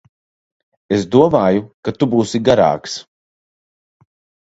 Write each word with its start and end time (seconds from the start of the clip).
Es 0.97 1.05
domāju, 1.17 1.63
ka 1.89 1.95
tu 1.99 2.09
būsi 2.17 2.43
garāks. 2.51 3.01